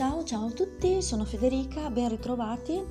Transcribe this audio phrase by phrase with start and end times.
[0.00, 2.82] ciao, ciao a tutti, sono Federica, ben ritrovati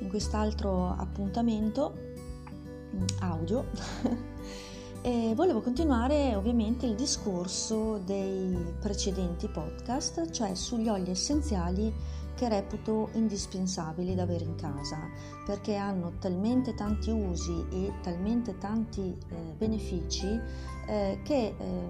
[0.00, 3.66] in quest'altro appuntamento mm, audio
[5.02, 11.92] e volevo continuare ovviamente il discorso dei precedenti podcast, cioè sugli oli essenziali
[12.34, 14.96] che reputo indispensabili da avere in casa
[15.44, 20.40] perché hanno talmente tanti usi e talmente tanti eh, benefici
[20.88, 21.86] eh, che eh,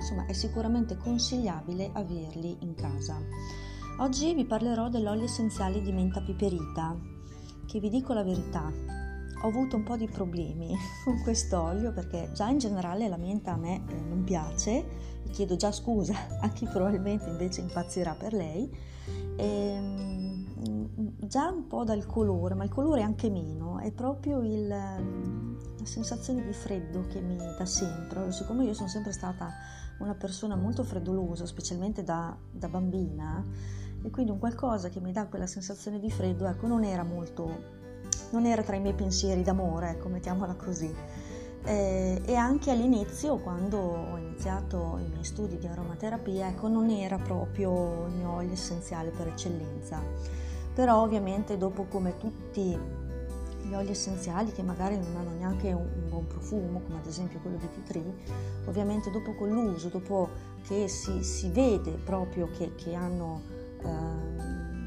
[0.00, 3.20] insomma è sicuramente consigliabile averli in casa.
[3.98, 6.98] Oggi vi parlerò dell'olio essenziale di menta piperita,
[7.64, 8.72] che vi dico la verità,
[9.40, 13.56] ho avuto un po' di problemi con quest'olio perché già in generale la menta a
[13.56, 14.84] me eh, non piace,
[15.24, 16.12] e chiedo già scusa
[16.42, 18.68] a chi probabilmente invece impazzirà per lei,
[19.36, 20.44] e, ehm,
[21.20, 24.74] già un po' dal colore, ma il colore anche meno, è proprio il,
[25.86, 29.52] sensazione di freddo che mi dà sempre, siccome io sono sempre stata
[29.98, 33.44] una persona molto freddolosa, specialmente da, da bambina,
[34.02, 37.48] e quindi un qualcosa che mi dà quella sensazione di freddo, ecco, non era molto,
[38.30, 40.92] non era tra i miei pensieri d'amore, ecco, mettiamola così.
[41.66, 47.16] Eh, e anche all'inizio, quando ho iniziato i miei studi di aromaterapia, ecco, non era
[47.16, 50.02] proprio il mio olio essenziale per eccellenza.
[50.74, 52.76] Però ovviamente dopo come tutti
[53.66, 57.40] gli oli essenziali che magari non hanno neanche un, un buon profumo, come ad esempio
[57.40, 58.14] quello di tea tree,
[58.66, 60.28] ovviamente dopo con l'uso, dopo
[60.66, 64.86] che si, si vede proprio che, che hanno Ehm,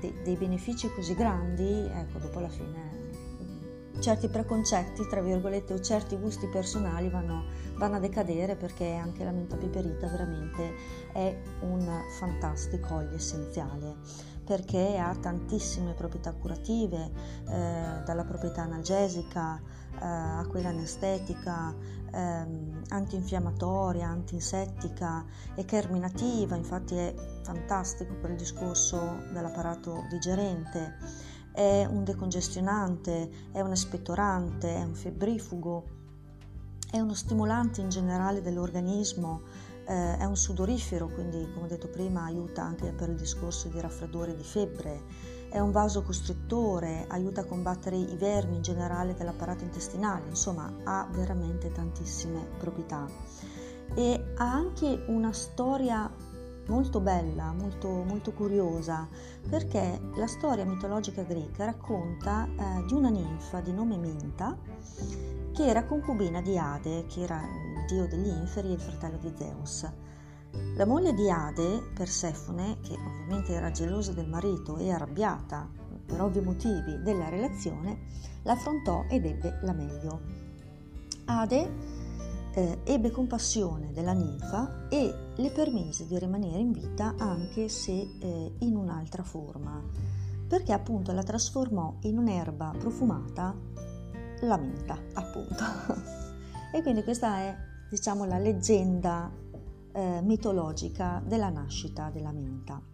[0.00, 3.01] de, dei benefici così grandi, ecco, dopo alla fine
[4.00, 7.44] certi preconcetti, tra virgolette, o certi gusti personali vanno,
[7.76, 10.74] vanno, a decadere perché anche la menta piperita veramente
[11.12, 17.10] è un fantastico olio essenziale perché ha tantissime proprietà curative,
[17.48, 19.60] eh, dalla proprietà analgesica
[19.94, 21.74] eh, a quella anestetica,
[22.12, 30.96] ehm, antinfiammatoria, antinsettica e carminativa, infatti è fantastico per il discorso dell'apparato digerente,
[31.52, 35.84] è un decongestionante, è un espettorante, è un febbrifugo,
[36.90, 39.42] è uno stimolante in generale dell'organismo,
[39.86, 44.32] eh, è un sudorifero, quindi come detto prima aiuta anche per il discorso di raffreddore
[44.32, 45.02] e di febbre,
[45.50, 51.70] è un vasocostrittore, aiuta a combattere i vermi in generale dell'apparato intestinale, insomma ha veramente
[51.70, 53.06] tantissime proprietà.
[53.94, 56.10] E ha anche una storia
[56.66, 59.08] molto bella, molto, molto curiosa,
[59.48, 64.56] perché la storia mitologica greca racconta eh, di una ninfa di nome Minta
[65.52, 69.32] che era concubina di Ade, che era il dio degli inferi e il fratello di
[69.36, 69.90] Zeus.
[70.76, 75.68] La moglie di Ade, Persefone, che ovviamente era gelosa del marito e arrabbiata
[76.04, 78.06] per ovvi motivi della relazione,
[78.42, 80.20] l'affrontò ed ebbe la meglio.
[81.26, 81.91] Ade
[82.54, 88.52] eh, ebbe compassione della ninfa e le permise di rimanere in vita anche se eh,
[88.58, 89.82] in un'altra forma,
[90.46, 93.54] perché appunto la trasformò in un'erba profumata,
[94.40, 95.64] la menta, appunto.
[96.74, 97.56] e quindi questa è,
[97.88, 99.30] diciamo, la leggenda
[99.92, 102.91] eh, mitologica della nascita della menta.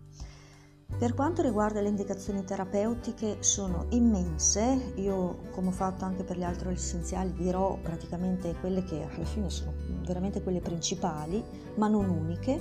[0.96, 6.42] Per quanto riguarda le indicazioni terapeutiche sono immense, io come ho fatto anche per gli
[6.42, 11.40] altri essenziali dirò praticamente quelle che alla fine sono veramente quelle principali,
[11.76, 12.60] ma non uniche.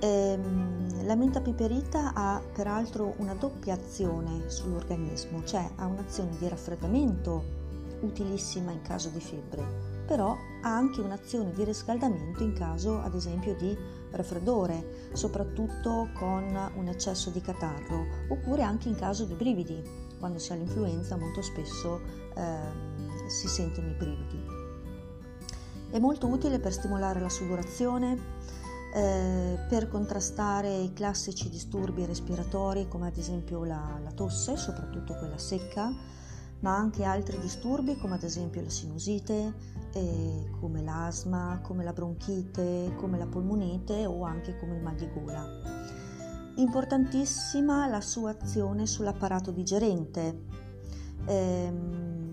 [0.00, 7.44] Ehm, la menta piperita ha peraltro una doppia azione sull'organismo, cioè ha un'azione di raffreddamento
[8.00, 13.54] utilissima in caso di febbre, però ha anche un'azione di riscaldamento in caso ad esempio
[13.54, 13.76] di
[14.10, 19.82] raffreddore, soprattutto con un eccesso di catarro, oppure anche in caso di brividi,
[20.18, 22.00] quando si ha l'influenza molto spesso
[22.34, 24.44] eh, si sentono i brividi.
[25.90, 28.18] È molto utile per stimolare la sudorazione,
[28.94, 35.38] eh, per contrastare i classici disturbi respiratori come ad esempio la, la tosse, soprattutto quella
[35.38, 35.92] secca,
[36.60, 39.54] ma anche altri disturbi come ad esempio la sinusite,
[39.92, 45.08] eh, come l'asma, come la bronchite, come la polmonite o anche come il mal di
[45.12, 45.44] gola.
[46.56, 50.44] Importantissima la sua azione sull'apparato digerente,
[51.26, 52.26] ehm,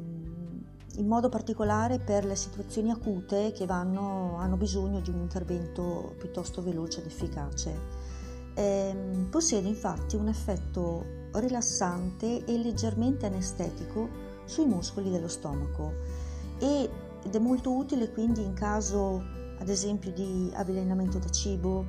[0.96, 6.62] in modo particolare per le situazioni acute che vanno, hanno bisogno di un intervento piuttosto
[6.62, 7.80] veloce ed efficace.
[8.54, 14.10] Eh, possiede infatti un effetto rilassante e leggermente anestetico
[14.46, 15.94] sui muscoli dello stomaco.
[16.60, 16.90] Ed
[17.32, 19.24] è molto utile quindi in caso
[19.60, 21.86] ad esempio di avvelenamento da cibo,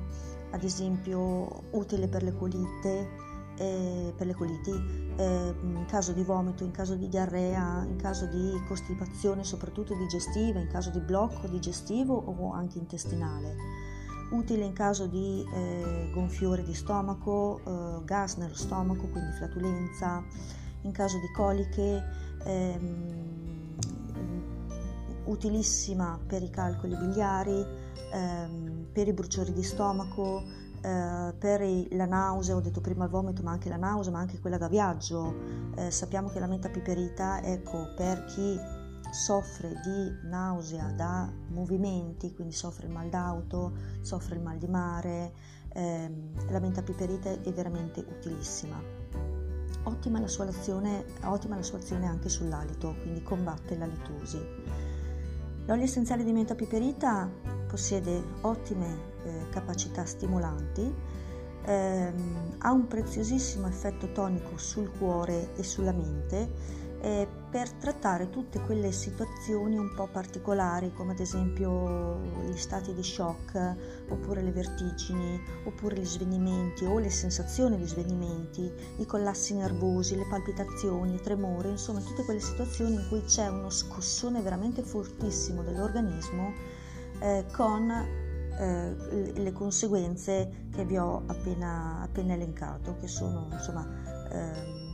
[0.51, 3.09] ad esempio utile per le colite,
[3.57, 4.71] eh, per le coliti,
[5.17, 10.59] eh, in caso di vomito, in caso di diarrea, in caso di costipazione soprattutto digestiva,
[10.59, 13.84] in caso di blocco digestivo o anche intestinale
[14.31, 20.23] utile in caso di eh, gonfiore di stomaco, eh, gas nello stomaco, quindi flatulenza,
[20.81, 22.03] in caso di coliche,
[22.43, 23.75] ehm,
[25.25, 27.65] utilissima per i calcoli biliari,
[28.11, 30.43] ehm, per i bruciori di stomaco,
[30.81, 34.39] eh, per la nausea, ho detto prima il vomito, ma anche la nausea, ma anche
[34.39, 35.33] quella da viaggio.
[35.75, 38.59] Eh, sappiamo che la menta piperita, ecco, per chi
[39.15, 45.33] soffre di nausea da movimenti, quindi soffre il mal d'auto, soffre il mal di mare,
[45.73, 48.77] ehm, la menta piperita è veramente utilissima.
[49.83, 54.37] Ottima la, sua azione, ottima la sua azione anche sull'alito, quindi combatte la litosi.
[55.65, 57.29] L'olio essenziale di menta piperita
[57.67, 60.93] possiede ottime eh, capacità stimolanti,
[61.63, 68.59] ehm, ha un preziosissimo effetto tonico sul cuore e sulla mente eh, per trattare tutte
[68.61, 72.19] quelle situazioni un po' particolari come ad esempio
[72.49, 73.75] gli stati di shock
[74.09, 80.25] oppure le vertigini oppure gli svenimenti o le sensazioni di svenimenti, i collassi nervosi, le
[80.27, 86.53] palpitazioni, i tremori, insomma tutte quelle situazioni in cui c'è uno scossone veramente fortissimo dell'organismo
[87.19, 93.87] eh, con eh, le conseguenze che vi ho appena, appena elencato, che sono insomma
[94.31, 94.84] eh,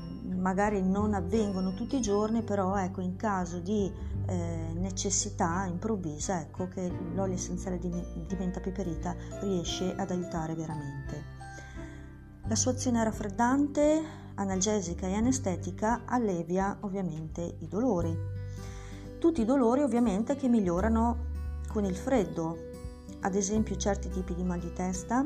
[0.41, 3.91] magari non avvengono tutti i giorni, però ecco, in caso di
[4.25, 11.39] eh, necessità improvvisa, ecco che l'olio essenziale di, di menta piperita riesce ad aiutare veramente.
[12.47, 14.03] La sua azione raffreddante,
[14.35, 18.17] analgesica e anestetica allevia ovviamente i dolori.
[19.19, 21.29] Tutti i dolori ovviamente che migliorano
[21.67, 22.57] con il freddo,
[23.21, 25.23] ad esempio certi tipi di mal di testa,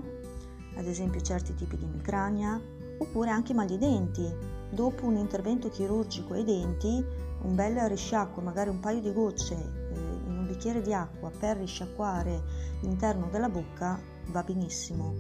[0.76, 2.60] ad esempio certi tipi di emicrania,
[2.98, 7.04] oppure anche mal di denti, dopo un intervento chirurgico ai denti,
[7.42, 11.58] un bel risciacquo, magari un paio di gocce eh, in un bicchiere di acqua per
[11.58, 12.44] risciacquare
[12.82, 15.14] l'interno della bocca va benissimo.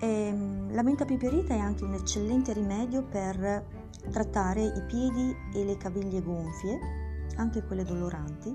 [0.00, 3.64] E, ehm, la menta piperita è anche un eccellente rimedio per
[4.10, 6.78] trattare i piedi e le caviglie gonfie,
[7.36, 8.54] anche quelle doloranti,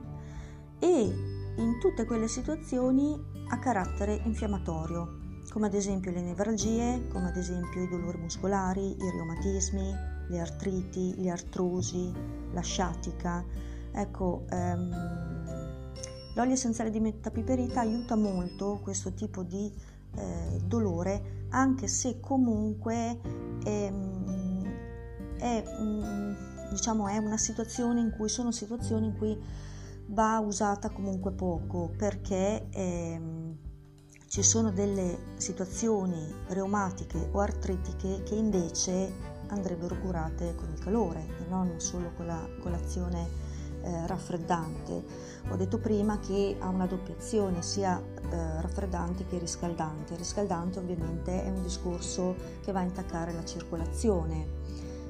[0.79, 1.13] e
[1.55, 3.17] in tutte quelle situazioni
[3.49, 9.09] a carattere infiammatorio, come ad esempio le nevralgie, come ad esempio i dolori muscolari, i
[9.11, 9.93] reumatismi,
[10.29, 12.11] le artriti, le artrosi,
[12.51, 13.43] la sciatica.
[13.91, 14.89] Ecco, ehm,
[16.35, 19.71] l'olio essenziale di metapiperita aiuta molto questo tipo di
[20.15, 23.19] eh, dolore, anche se comunque
[23.63, 24.63] ehm,
[25.37, 25.63] è,
[26.69, 29.37] diciamo, è una situazione in cui sono situazioni in cui
[30.09, 33.36] va usata comunque poco perché ehm,
[34.27, 39.13] ci sono delle situazioni reumatiche o artritiche che invece
[39.47, 43.45] andrebbero curate con il calore e non solo con, la, con l'azione
[43.81, 45.03] eh, raffreddante.
[45.49, 50.17] Ho detto prima che ha una doppia azione, sia eh, raffreddante che riscaldante.
[50.17, 54.45] Riscaldante ovviamente è un discorso che va a intaccare la circolazione,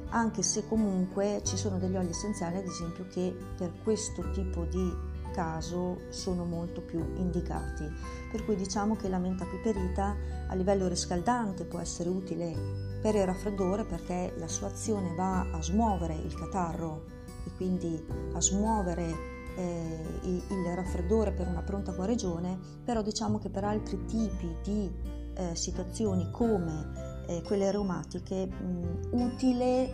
[0.09, 5.15] anche se comunque ci sono degli oli essenziali, ad esempio, che per questo tipo di
[5.37, 7.87] caso sono molto più indicati.
[8.31, 10.15] Per cui diciamo che la menta piperita
[10.47, 12.55] a livello riscaldante può essere utile
[13.03, 17.05] per il raffreddore perché la sua azione va a smuovere il catarro
[17.45, 18.03] e quindi
[18.33, 24.55] a smuovere eh, il raffreddore per una pronta guarigione, però diciamo che per altri tipi
[24.63, 24.91] di
[25.35, 29.93] eh, situazioni come eh, quelle reumatiche mh, utile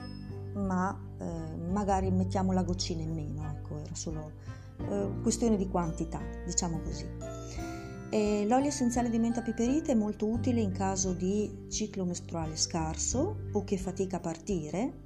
[0.54, 4.32] ma eh, magari mettiamo la goccina in meno, ecco, era solo
[4.78, 7.06] eh, questione di quantità, diciamo così.
[8.10, 13.38] E l'olio essenziale di menta piperita è molto utile in caso di ciclo mestruale scarso
[13.52, 15.02] o che fatica a partire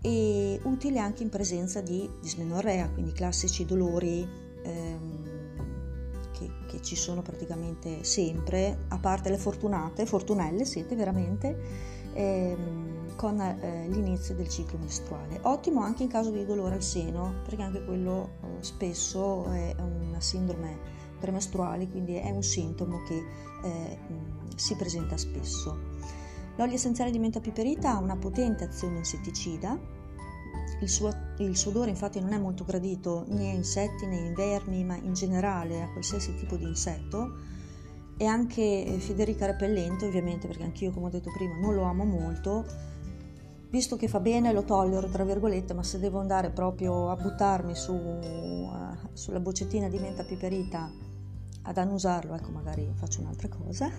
[0.00, 4.26] e utile anche in presenza di dismenorrea, quindi classici dolori
[4.62, 5.24] ehm,
[6.32, 11.56] che, che, ci sono praticamente sempre, a parte le fortunate, fortunelle siete veramente,
[12.12, 12.85] ehm,
[13.16, 15.40] con eh, l'inizio del ciclo mestruale.
[15.42, 20.20] Ottimo anche in caso di dolore al seno, perché anche quello eh, spesso è una
[20.20, 20.78] sindrome
[21.18, 23.24] premestruale, quindi è un sintomo che
[23.64, 23.98] eh,
[24.54, 25.94] si presenta spesso.
[26.56, 29.78] L'olio essenziale di menta piperita ha una potente azione insetticida,
[30.80, 34.32] il suo, il suo, odore infatti non è molto gradito né a insetti né a
[34.34, 37.54] vermi, ma in generale a qualsiasi tipo di insetto.
[38.18, 42.64] E anche Federica repellente, ovviamente, perché anch'io, come ho detto prima, non lo amo molto,
[43.76, 47.74] visto che fa bene lo tollero tra virgolette ma se devo andare proprio a buttarmi
[47.74, 50.90] su, uh, sulla boccettina di menta piperita
[51.60, 53.90] ad annusarlo ecco magari faccio un'altra cosa.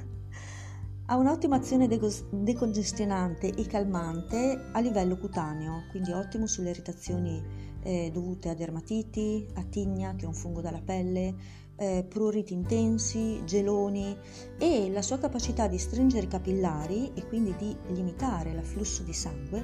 [1.09, 8.49] Ha un'ottima azione decongestionante e calmante a livello cutaneo quindi ottimo sulle irritazioni eh, dovute
[8.49, 11.33] a dermatiti a tigna che è un fungo dalla pelle
[11.77, 14.17] eh, pruriti intensi, geloni
[14.57, 19.63] e la sua capacità di stringere i capillari e quindi di limitare l'afflusso di sangue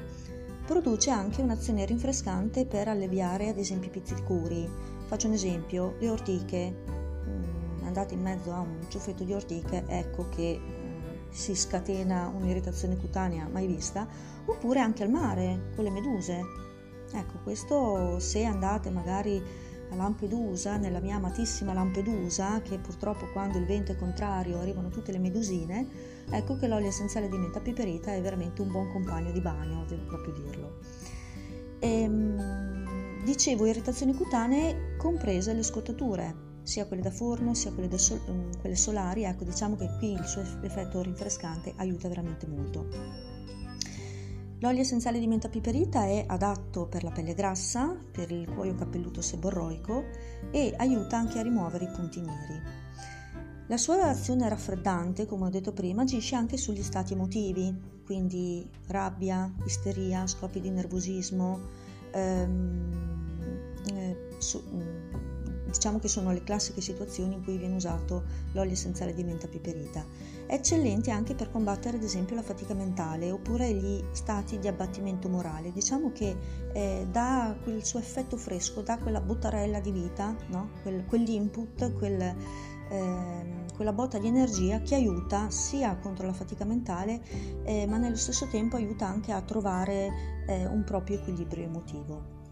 [0.66, 4.70] produce anche un'azione rinfrescante per alleviare ad esempio i pizzicuri.
[5.06, 6.74] Faccio un esempio, le ortiche,
[7.28, 12.96] mm, andate in mezzo a un ciuffetto di ortiche, ecco che mm, si scatena un'irritazione
[12.96, 14.08] cutanea mai vista,
[14.46, 16.72] oppure anche al mare con le meduse.
[17.14, 19.42] Ecco, questo se andate magari
[19.92, 25.12] a Lampedusa, nella mia amatissima Lampedusa, che purtroppo quando il vento è contrario arrivano tutte
[25.12, 25.88] le medusine,
[26.32, 30.06] ecco che l'olio essenziale di menta piperita è veramente un buon compagno di bagno, devo
[30.06, 30.80] proprio dirlo.
[31.80, 38.50] E, ehm, dicevo irritazioni cutanee comprese le scottature, sia quelle da forno sia quelle, sol-
[38.60, 43.33] quelle solari, ecco diciamo che qui il suo effetto rinfrescante aiuta veramente molto.
[44.64, 49.22] L'olio essenziale di menta piperita è adatto per la pelle grassa, per il cuoio capelluto
[49.22, 50.06] seborroico
[50.52, 52.62] e aiuta anche a rimuovere i punti neri.
[53.68, 59.54] La sua azione raffreddante, come ho detto prima, agisce anche sugli stati emotivi, quindi rabbia,
[59.66, 61.60] isteria, scoppi di nervosismo,
[62.12, 64.64] ehm, eh, su,
[65.74, 70.06] Diciamo che sono le classiche situazioni in cui viene usato l'olio essenziale di menta piperita.
[70.46, 75.30] È eccellente anche per combattere ad esempio la fatica mentale oppure gli stati di abbattimento
[75.30, 75.72] morale.
[75.72, 76.38] Diciamo che
[76.74, 80.70] eh, dà quel suo effetto fresco, dà quella bottarella di vita, no?
[80.84, 82.36] quel, quell'input, quel, eh,
[83.76, 87.20] quella botta di energia che aiuta sia contro la fatica mentale
[87.64, 92.43] eh, ma nello stesso tempo aiuta anche a trovare eh, un proprio equilibrio emotivo.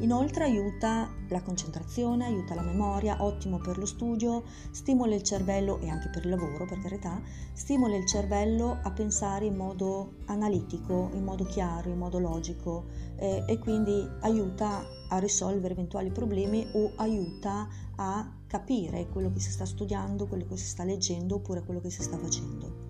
[0.00, 5.88] Inoltre aiuta la concentrazione, aiuta la memoria, ottimo per lo studio, stimola il cervello e
[5.88, 7.20] anche per il lavoro, per carità,
[7.52, 13.44] stimola il cervello a pensare in modo analitico, in modo chiaro, in modo logico eh,
[13.46, 19.64] e quindi aiuta a risolvere eventuali problemi o aiuta a capire quello che si sta
[19.64, 22.84] studiando, quello che si sta leggendo oppure quello che si sta facendo.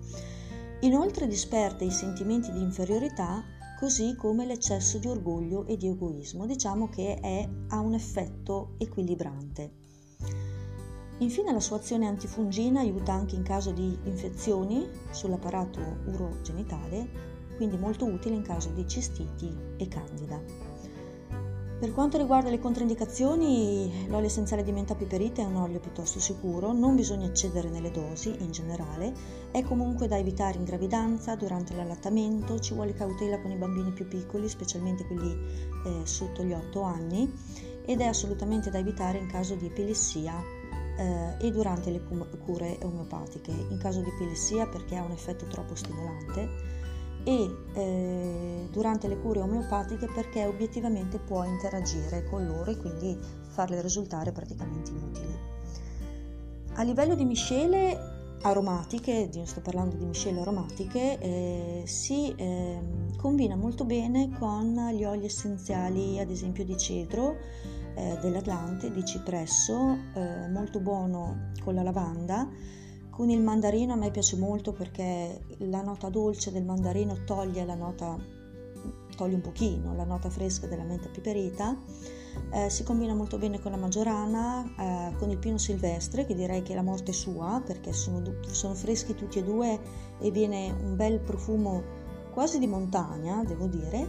[0.81, 3.43] Inoltre disperde i sentimenti di inferiorità
[3.77, 6.45] così come l'eccesso di orgoglio e di egoismo.
[6.45, 9.71] Diciamo che è, ha un effetto equilibrante.
[11.19, 17.07] Infine la sua azione antifungina aiuta anche in caso di infezioni sull'apparato urogenitale,
[17.55, 20.66] quindi molto utile in caso di cistiti e candida.
[21.79, 26.71] Per quanto riguarda le controindicazioni, l'olio essenziale di menta piperita è un olio piuttosto sicuro,
[26.73, 29.13] non bisogna eccedere nelle dosi in generale,
[29.51, 34.07] è comunque da evitare in gravidanza, durante l'allattamento, ci vuole cautela con i bambini più
[34.07, 35.31] piccoli, specialmente quelli
[35.85, 37.31] eh, sotto gli 8 anni,
[37.85, 40.33] ed è assolutamente da evitare in caso di epilessia
[40.97, 42.01] eh, e durante le
[42.43, 43.51] cure omeopatiche.
[43.51, 46.76] In caso di epilessia perché ha un effetto troppo stimolante
[47.27, 53.17] e eh, durante le cure omeopatiche perché obiettivamente può interagire con loro e quindi
[53.49, 55.35] farle risultare praticamente inutili.
[56.75, 62.79] A livello di miscele aromatiche, sto parlando di miscele aromatiche, eh, si eh,
[63.17, 67.35] combina molto bene con gli oli essenziali, ad esempio di cedro,
[67.95, 72.47] eh, dell'Atlante, di cipresso, eh, molto buono con la lavanda
[73.17, 77.73] con il mandarino a me piace molto perché la nota dolce del mandarino toglie la
[77.73, 78.15] nota
[79.15, 81.75] toglie un pochino la nota fresca della menta piperita
[82.51, 86.61] eh, si combina molto bene con la maggiorana eh, con il pino silvestre che direi
[86.61, 88.21] che è la morte sua perché sono,
[88.51, 89.79] sono freschi tutti e due
[90.19, 91.81] e viene un bel profumo
[92.31, 94.07] quasi di montagna devo dire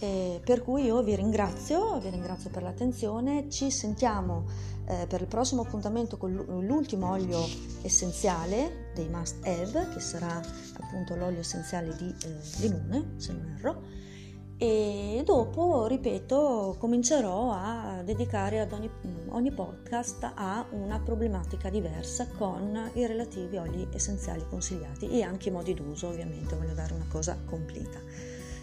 [0.02, 4.46] eh, per cui io vi ringrazio, vi ringrazio per l'attenzione, ci sentiamo
[4.88, 7.40] eh, per il prossimo appuntamento con l'ultimo olio
[7.84, 10.42] essenziale dei must have, che sarà
[10.80, 13.82] appunto l'olio essenziale di eh, limone, se non erro,
[14.58, 18.90] e dopo, ripeto, comincerò a dedicare ad ogni,
[19.30, 25.52] ogni podcast a una problematica diversa con i relativi oli essenziali consigliati e anche i
[25.52, 28.00] modi d'uso, ovviamente voglio dare una cosa completa.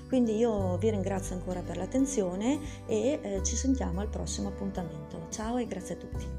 [0.08, 5.26] Quindi io vi ringrazio ancora per l'attenzione e eh, ci sentiamo al prossimo appuntamento.
[5.28, 6.37] Ciao e grazie a tutti.